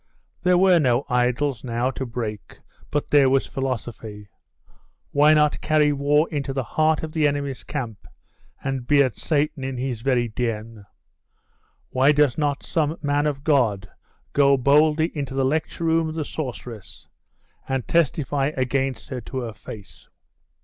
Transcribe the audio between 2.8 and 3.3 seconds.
but there